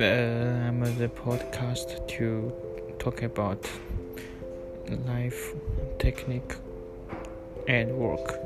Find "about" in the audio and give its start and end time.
3.22-3.68